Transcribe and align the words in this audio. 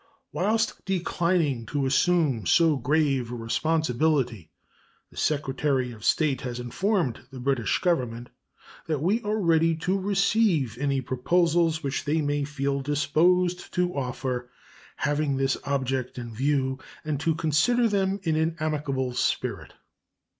Whilst 0.31 0.83
declining 0.83 1.67
to 1.67 1.85
assume 1.85 2.47
so 2.47 2.75
grave 2.75 3.31
a 3.31 3.35
responsibility, 3.35 4.49
the 5.11 5.15
Secretary 5.17 5.91
of 5.91 6.03
State 6.03 6.41
has 6.41 6.59
informed 6.59 7.19
the 7.29 7.39
British 7.39 7.77
Government 7.77 8.29
that 8.87 8.99
we 8.99 9.21
are 9.21 9.39
ready 9.39 9.75
to 9.75 9.99
receive 9.99 10.75
any 10.79 11.01
proposals 11.01 11.83
which 11.83 12.03
they 12.05 12.19
may 12.19 12.43
feel 12.45 12.81
disposed 12.81 13.71
to 13.75 13.95
offer 13.95 14.49
having 14.95 15.37
this 15.37 15.55
object 15.65 16.17
in 16.17 16.33
view, 16.33 16.79
and 17.05 17.19
to 17.19 17.35
consider 17.35 17.87
them 17.87 18.19
in 18.23 18.35
an 18.35 18.55
amicable 18.59 19.13
spirit. 19.13 19.75